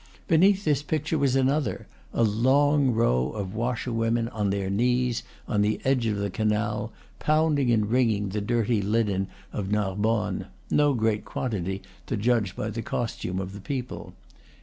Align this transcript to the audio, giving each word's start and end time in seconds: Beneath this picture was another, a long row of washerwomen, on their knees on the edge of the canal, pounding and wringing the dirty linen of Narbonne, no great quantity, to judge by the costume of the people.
Beneath 0.27 0.63
this 0.65 0.81
picture 0.81 1.19
was 1.19 1.35
another, 1.35 1.85
a 2.11 2.23
long 2.23 2.89
row 2.89 3.29
of 3.33 3.53
washerwomen, 3.53 4.29
on 4.29 4.49
their 4.49 4.67
knees 4.67 5.21
on 5.47 5.61
the 5.61 5.79
edge 5.85 6.07
of 6.07 6.17
the 6.17 6.31
canal, 6.31 6.91
pounding 7.19 7.69
and 7.69 7.91
wringing 7.91 8.29
the 8.29 8.41
dirty 8.41 8.81
linen 8.81 9.27
of 9.53 9.69
Narbonne, 9.69 10.47
no 10.71 10.95
great 10.95 11.23
quantity, 11.23 11.83
to 12.07 12.17
judge 12.17 12.55
by 12.55 12.71
the 12.71 12.81
costume 12.81 13.37
of 13.39 13.53
the 13.53 13.61
people. 13.61 14.15